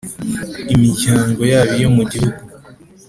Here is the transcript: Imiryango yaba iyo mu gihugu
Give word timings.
Imiryango 0.73 1.41
yaba 1.51 1.71
iyo 1.79 1.89
mu 1.95 2.03
gihugu 2.11 2.39